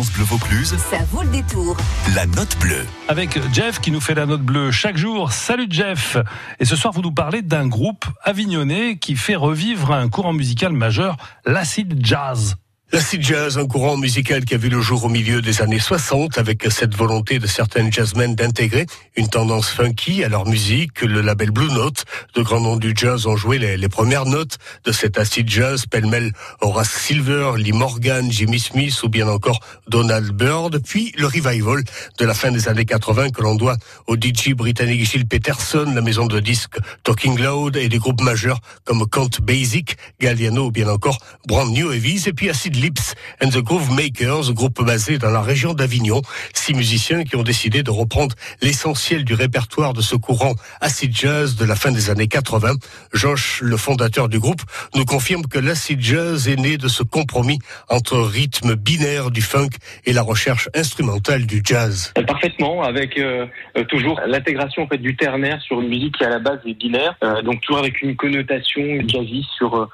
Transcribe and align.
France 0.00 0.12
Bleu 0.12 0.24
Vaucluse. 0.24 0.74
Ça 0.78 1.04
vaut 1.12 1.20
le 1.20 1.28
détour. 1.28 1.76
La 2.14 2.24
note 2.24 2.56
bleue. 2.58 2.86
Avec 3.08 3.38
Jeff 3.52 3.80
qui 3.80 3.90
nous 3.90 4.00
fait 4.00 4.14
la 4.14 4.24
note 4.24 4.40
bleue 4.40 4.70
chaque 4.70 4.96
jour. 4.96 5.30
Salut 5.30 5.66
Jeff. 5.68 6.16
Et 6.58 6.64
ce 6.64 6.74
soir, 6.74 6.94
vous 6.94 7.02
nous 7.02 7.12
parlez 7.12 7.42
d'un 7.42 7.66
groupe 7.66 8.06
avignonnais 8.22 8.96
qui 8.96 9.14
fait 9.14 9.36
revivre 9.36 9.92
un 9.92 10.08
courant 10.08 10.32
musical 10.32 10.72
majeur, 10.72 11.18
l'acid 11.44 11.98
jazz. 12.02 12.56
L'acid 12.92 13.22
jazz, 13.22 13.56
un 13.56 13.68
courant 13.68 13.96
musical 13.96 14.44
qui 14.44 14.54
a 14.54 14.56
vu 14.56 14.68
le 14.68 14.80
jour 14.80 15.04
au 15.04 15.08
milieu 15.08 15.40
des 15.40 15.62
années 15.62 15.78
60 15.78 16.38
avec 16.38 16.66
cette 16.72 16.96
volonté 16.96 17.38
de 17.38 17.46
certaines 17.46 17.92
jazzmen 17.92 18.34
d'intégrer 18.34 18.84
une 19.16 19.28
tendance 19.28 19.68
funky 19.68 20.24
à 20.24 20.28
leur 20.28 20.44
musique. 20.44 21.02
Le 21.02 21.20
label 21.20 21.52
Blue 21.52 21.70
Note, 21.72 22.04
de 22.34 22.42
grands 22.42 22.58
noms 22.58 22.76
du 22.76 22.92
jazz, 22.96 23.28
ont 23.28 23.36
joué 23.36 23.58
les, 23.58 23.88
premières 23.88 24.24
notes 24.24 24.58
de 24.84 24.90
cet 24.90 25.18
acid 25.18 25.48
jazz, 25.48 25.86
pêle-mêle 25.86 26.32
Horace 26.62 26.90
Silver, 26.90 27.52
Lee 27.58 27.70
Morgan, 27.70 28.28
Jimmy 28.28 28.58
Smith 28.58 29.00
ou 29.04 29.08
bien 29.08 29.28
encore 29.28 29.60
Donald 29.86 30.32
Byrd. 30.32 30.82
Puis 30.84 31.12
le 31.16 31.26
revival 31.26 31.84
de 32.18 32.24
la 32.24 32.34
fin 32.34 32.50
des 32.50 32.66
années 32.66 32.86
80 32.86 33.30
que 33.30 33.42
l'on 33.42 33.54
doit 33.54 33.76
au 34.08 34.16
DJ 34.16 34.50
britannique 34.56 35.08
Gilles 35.08 35.28
Peterson, 35.28 35.92
la 35.94 36.02
maison 36.02 36.26
de 36.26 36.40
disques 36.40 36.78
Talking 37.04 37.38
Loud 37.38 37.76
et 37.76 37.88
des 37.88 37.98
groupes 37.98 38.20
majeurs 38.20 38.58
comme 38.84 39.06
Count 39.08 39.30
Basic, 39.40 39.96
Galliano 40.20 40.66
ou 40.66 40.70
bien 40.72 40.88
encore 40.88 41.18
Brand 41.46 41.70
New 41.70 41.92
Heavies 41.92 42.24
et 42.26 42.32
puis 42.32 42.50
acid 42.50 42.79
Lips 42.80 43.14
and 43.42 43.50
the 43.50 43.62
Groove 43.62 43.90
Makers, 43.94 44.52
groupe 44.54 44.82
basé 44.82 45.18
dans 45.18 45.30
la 45.30 45.42
région 45.42 45.74
d'Avignon. 45.74 46.22
Six 46.54 46.72
musiciens 46.72 47.24
qui 47.24 47.36
ont 47.36 47.42
décidé 47.42 47.82
de 47.82 47.90
reprendre 47.90 48.34
l'essentiel 48.62 49.24
du 49.24 49.34
répertoire 49.34 49.92
de 49.92 50.00
ce 50.00 50.16
courant 50.16 50.54
acid 50.80 51.14
jazz 51.14 51.56
de 51.56 51.64
la 51.66 51.76
fin 51.76 51.92
des 51.92 52.08
années 52.08 52.28
80. 52.28 52.74
Josh, 53.12 53.60
le 53.60 53.76
fondateur 53.76 54.28
du 54.28 54.38
groupe, 54.38 54.62
nous 54.94 55.04
confirme 55.04 55.42
que 55.46 55.58
l'acid 55.58 56.00
jazz 56.00 56.48
est 56.48 56.56
né 56.56 56.78
de 56.78 56.88
ce 56.88 57.02
compromis 57.02 57.58
entre 57.88 58.18
rythme 58.18 58.74
binaire 58.76 59.30
du 59.30 59.42
funk 59.42 59.70
et 60.06 60.12
la 60.14 60.22
recherche 60.22 60.70
instrumentale 60.74 61.46
du 61.46 61.62
jazz. 61.62 62.14
Parfaitement, 62.26 62.82
avec 62.82 63.18
euh, 63.18 63.46
euh, 63.76 63.84
toujours 63.84 64.20
l'intégration 64.26 64.84
en 64.84 64.86
fait 64.86 64.98
du 64.98 65.16
ternaire 65.16 65.60
sur 65.60 65.80
une 65.80 65.88
musique 65.88 66.16
qui 66.16 66.24
à 66.24 66.30
la 66.30 66.38
base 66.38 66.60
est 66.64 66.74
binaire, 66.74 67.14
euh, 67.22 67.42
donc 67.42 67.60
toujours 67.60 67.80
avec 67.80 68.00
une 68.00 68.16
connotation 68.16 68.82
jazzy 69.06 69.46
sur 69.58 69.88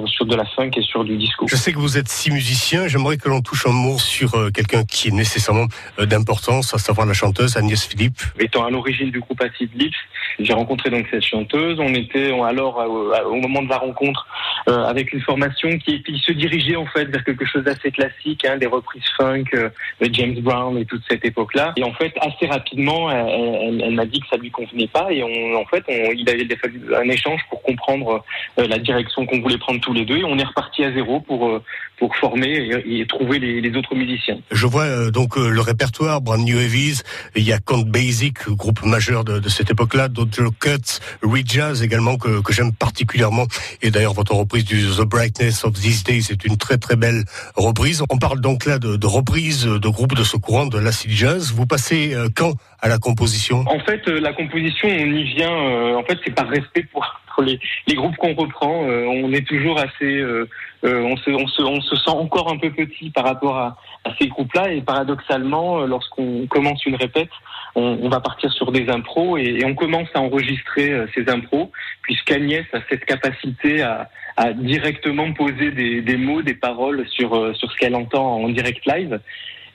sur, 0.00 0.08
sur 0.08 0.26
de 0.26 0.36
la 0.36 0.44
funk 0.44 0.70
et 0.76 0.82
sur 0.82 1.04
du 1.04 1.16
disco. 1.16 1.46
Je 1.48 1.56
sais 1.56 1.72
que 1.72 1.78
vous 1.78 1.98
êtes 1.98 2.08
six 2.08 2.30
musiciens. 2.30 2.88
J'aimerais 2.88 3.16
que 3.16 3.28
l'on 3.28 3.40
touche 3.40 3.66
un 3.66 3.72
mot 3.72 3.98
sur 3.98 4.34
euh, 4.34 4.50
quelqu'un 4.50 4.84
qui 4.84 5.08
est 5.08 5.12
nécessairement 5.12 5.66
euh, 5.98 6.06
d'importance, 6.06 6.74
à 6.74 6.78
savoir 6.78 7.06
la 7.06 7.14
chanteuse 7.14 7.56
Agnès 7.56 7.86
Philippe. 7.86 8.20
Étant 8.38 8.64
à 8.64 8.70
l'origine 8.70 9.10
du 9.10 9.20
groupe 9.20 9.40
Acid 9.40 9.70
Lips, 9.74 9.96
j'ai 10.38 10.52
rencontré 10.52 10.90
donc 10.90 11.06
cette 11.10 11.24
chanteuse. 11.24 11.78
On 11.80 11.94
était 11.94 12.32
alors 12.42 12.80
euh, 12.80 13.24
au 13.24 13.36
moment 13.36 13.62
de 13.62 13.68
la 13.68 13.78
rencontre 13.78 14.26
avec 14.66 15.12
une 15.12 15.20
formation 15.20 15.78
qui, 15.78 16.02
qui, 16.02 16.18
se 16.18 16.32
dirigeait 16.32 16.74
en 16.74 16.86
fait 16.86 17.04
vers 17.04 17.22
quelque 17.22 17.44
chose 17.44 17.62
d'assez 17.62 17.92
classique, 17.92 18.44
hein, 18.44 18.56
des 18.56 18.66
reprises 18.66 19.04
funk, 19.16 19.44
de 19.52 20.12
James 20.12 20.34
Brown 20.40 20.76
et 20.76 20.84
toute 20.84 21.02
cette 21.08 21.24
époque-là. 21.24 21.72
Et 21.76 21.84
en 21.84 21.92
fait, 21.92 22.12
assez 22.20 22.46
rapidement, 22.46 23.08
elle, 23.08 23.80
elle, 23.80 23.94
m'a 23.94 24.06
dit 24.06 24.18
que 24.18 24.26
ça 24.28 24.36
lui 24.36 24.50
convenait 24.50 24.88
pas. 24.88 25.12
Et 25.12 25.22
on, 25.22 25.56
en 25.56 25.64
fait, 25.66 25.84
on, 25.86 26.10
il 26.10 26.28
avait 26.28 26.56
fallu 26.56 26.82
un 26.96 27.08
échange 27.08 27.40
pour 27.48 27.62
comprendre 27.62 28.24
la 28.56 28.78
direction 28.78 29.24
qu'on 29.24 29.40
voulait 29.40 29.58
prendre 29.58 29.80
tous 29.86 29.92
les 29.92 30.04
deux 30.04 30.18
et 30.18 30.24
on 30.24 30.36
est 30.36 30.44
reparti 30.44 30.84
à 30.84 30.92
zéro 30.92 31.20
pour 31.20 31.48
euh, 31.48 31.62
pour 31.98 32.14
former 32.16 32.82
et, 32.84 33.06
trouver 33.06 33.38
les, 33.38 33.74
autres 33.74 33.94
musiciens. 33.94 34.36
Je 34.50 34.66
vois 34.66 34.82
euh, 34.82 35.10
donc 35.10 35.38
euh, 35.38 35.48
le 35.48 35.60
répertoire 35.62 36.20
Brand 36.20 36.44
New 36.44 36.58
Heavies, 36.58 37.02
il 37.36 37.44
y 37.44 37.52
a 37.54 37.58
Count 37.58 37.84
Basic, 37.86 38.50
groupe 38.50 38.84
majeur 38.84 39.24
de, 39.24 39.48
cette 39.48 39.70
époque-là, 39.70 40.08
d'autres 40.08 40.50
Cuts, 40.60 41.00
Reed 41.22 41.50
Jazz 41.50 41.82
également 41.82 42.18
que, 42.18 42.42
que 42.42 42.52
j'aime 42.52 42.74
particulièrement 42.74 43.46
et 43.80 43.90
d'ailleurs 43.90 44.12
votre 44.12 44.34
reprise 44.34 44.64
du 44.64 44.82
The 44.82 45.04
Brightness 45.04 45.64
of 45.64 45.72
These 45.74 46.04
Days 46.04 46.26
est 46.30 46.44
une 46.44 46.58
très 46.58 46.76
très 46.76 46.96
belle 46.96 47.24
reprise. 47.54 48.02
On 48.10 48.18
parle 48.18 48.40
donc 48.40 48.66
là 48.66 48.78
de, 48.78 48.96
de 48.96 49.06
reprise 49.06 49.64
de 49.64 49.88
groupe 49.88 50.14
de 50.14 50.24
ce 50.24 50.36
courant 50.36 50.66
de 50.66 50.78
l'acid 50.78 51.10
jazz. 51.12 51.52
Vous 51.52 51.66
passez 51.66 52.14
quand 52.34 52.52
à 52.80 52.88
la 52.88 52.98
composition? 52.98 53.64
En 53.66 53.80
fait, 53.80 54.06
la 54.08 54.32
composition, 54.32 54.88
on 54.88 55.12
y 55.12 55.22
vient. 55.34 55.96
en 55.96 56.02
fait, 56.02 56.18
c'est 56.24 56.34
par 56.34 56.48
respect 56.48 56.82
pour 56.92 57.06
les, 57.42 57.58
groupes 57.94 58.16
qu'on 58.16 58.34
reprend, 58.34 58.84
euh, 58.84 59.04
on 59.06 59.32
est 59.32 59.46
toujours 59.46 59.78
assez, 59.78 60.18
euh, 60.18 60.48
euh, 60.84 61.02
on, 61.02 61.16
se, 61.16 61.30
on, 61.30 61.46
se, 61.46 61.62
on, 61.62 61.80
se, 61.80 61.96
sent 61.96 62.10
encore 62.10 62.50
un 62.50 62.56
peu 62.56 62.70
petit 62.70 63.10
par 63.10 63.24
rapport 63.24 63.56
à, 63.56 63.76
ces 64.18 64.28
groupes-là. 64.28 64.72
Et 64.72 64.82
paradoxalement, 64.82 65.80
lorsqu'on 65.80 66.46
commence 66.46 66.84
une 66.86 66.96
répète, 66.96 67.30
on, 67.74 68.08
va 68.08 68.20
partir 68.20 68.52
sur 68.52 68.72
des 68.72 68.88
impros 68.88 69.36
et, 69.36 69.64
on 69.64 69.74
commence 69.74 70.08
à 70.14 70.20
enregistrer 70.20 70.92
ces 71.14 71.28
impros, 71.28 71.72
puisqu'Agnès 72.02 72.64
a 72.72 72.78
cette 72.88 73.04
capacité 73.04 73.82
à, 73.82 74.08
directement 74.54 75.32
poser 75.32 75.70
des, 75.70 76.02
des, 76.02 76.16
mots, 76.16 76.42
des 76.42 76.54
paroles 76.54 77.06
sur, 77.08 77.56
sur 77.56 77.72
ce 77.72 77.76
qu'elle 77.78 77.94
entend 77.94 78.42
en 78.42 78.48
direct 78.50 78.84
live. 78.86 79.18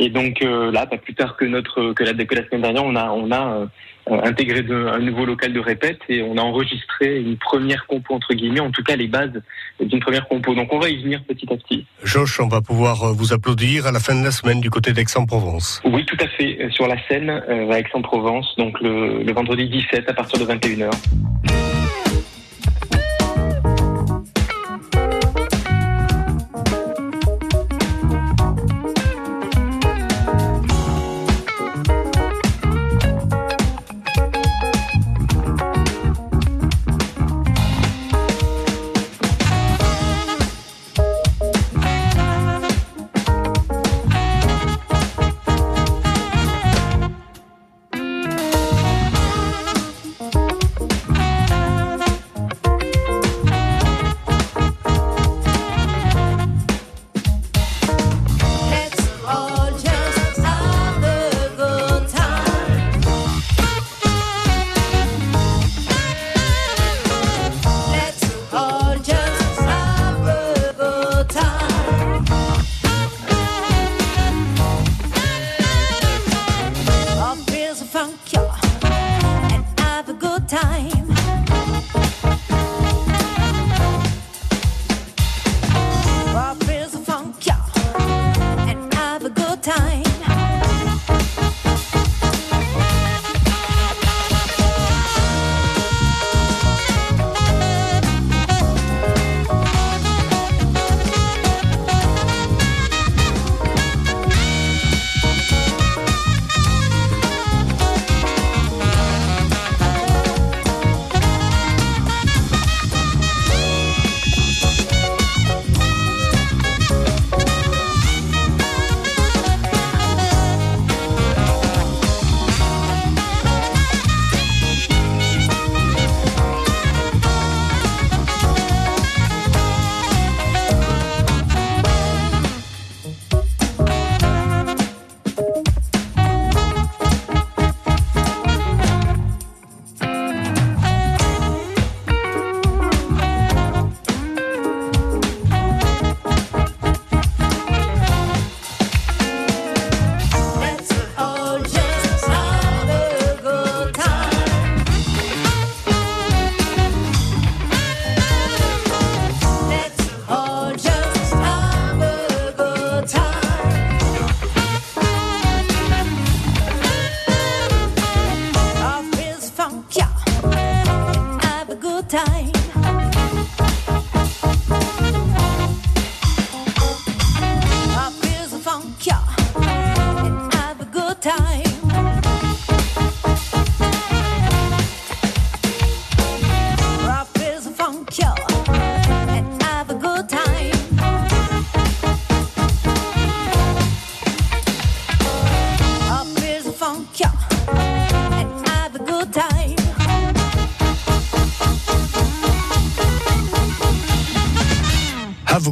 Et 0.00 0.08
donc 0.08 0.40
là, 0.40 0.86
pas 0.86 0.96
plus 0.96 1.14
tard 1.14 1.36
que 1.36 1.44
notre 1.44 1.92
que 1.92 2.02
la, 2.02 2.12
que 2.12 2.34
la 2.34 2.44
semaine 2.46 2.62
dernière, 2.62 2.84
on 2.84 2.96
a 2.96 3.12
on 3.12 3.30
a 3.30 3.68
intégré 4.08 4.62
de, 4.62 4.74
un 4.74 4.98
nouveau 4.98 5.24
local 5.24 5.52
de 5.52 5.60
répète 5.60 6.00
et 6.08 6.22
on 6.22 6.36
a 6.36 6.42
enregistré 6.42 7.20
une 7.20 7.36
première 7.36 7.86
compo 7.86 8.14
entre 8.14 8.34
guillemets, 8.34 8.60
en 8.60 8.70
tout 8.70 8.82
cas 8.82 8.96
les 8.96 9.06
bases 9.06 9.40
d'une 9.80 10.00
première 10.00 10.26
compo. 10.28 10.54
Donc 10.54 10.72
on 10.72 10.78
va 10.78 10.88
y 10.88 11.02
venir 11.02 11.22
petit 11.24 11.46
à 11.52 11.56
petit. 11.56 11.86
Josh, 12.04 12.40
on 12.40 12.48
va 12.48 12.60
pouvoir 12.60 13.02
euh, 13.04 13.12
vous 13.12 13.32
applaudir 13.32 13.86
à 13.86 13.92
la 13.92 14.00
fin 14.00 14.18
de 14.18 14.24
la 14.24 14.30
semaine 14.30 14.60
du 14.60 14.70
côté 14.70 14.92
d'Aix-en-Provence. 14.92 15.80
Oui, 15.84 16.04
tout 16.06 16.16
à 16.20 16.28
fait, 16.28 16.68
sur 16.70 16.86
la 16.86 16.96
scène 17.06 17.30
euh, 17.30 17.70
à 17.70 17.78
Aix-en-Provence, 17.78 18.54
donc 18.56 18.80
le, 18.80 19.22
le 19.22 19.32
vendredi 19.32 19.68
17 19.68 20.08
à 20.08 20.14
partir 20.14 20.38
de 20.38 20.52
21h. 20.52 20.90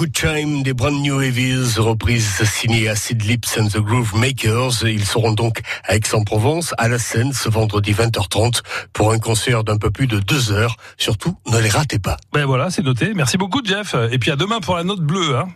Good 0.00 0.12
Time 0.14 0.62
des 0.62 0.72
Brand 0.72 0.98
New 0.98 1.20
Heavies, 1.20 1.76
reprise 1.76 2.42
signée 2.44 2.88
Acid 2.88 3.22
Lips 3.22 3.58
and 3.58 3.66
the 3.66 3.82
Groove 3.82 4.16
Makers. 4.16 4.82
Ils 4.84 5.04
seront 5.04 5.32
donc 5.32 5.60
à 5.84 5.94
Aix-en-Provence, 5.94 6.72
à 6.78 6.88
la 6.88 6.98
scène, 6.98 7.34
ce 7.34 7.50
vendredi 7.50 7.92
20h30 7.92 8.62
pour 8.94 9.12
un 9.12 9.18
concert 9.18 9.62
d'un 9.62 9.76
peu 9.76 9.90
plus 9.90 10.06
de 10.06 10.18
deux 10.18 10.52
heures. 10.52 10.76
Surtout, 10.96 11.36
ne 11.48 11.58
les 11.58 11.68
ratez 11.68 11.98
pas. 11.98 12.16
Ben 12.32 12.46
voilà, 12.46 12.70
c'est 12.70 12.80
noté. 12.80 13.12
Merci 13.14 13.36
beaucoup, 13.36 13.60
Jeff. 13.62 13.94
Et 14.10 14.18
puis 14.18 14.30
à 14.30 14.36
demain 14.36 14.60
pour 14.60 14.74
la 14.74 14.84
note 14.84 15.02
bleue. 15.02 15.36
Hein. 15.36 15.48